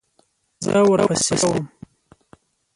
[0.63, 1.65] زه ورپسې وم.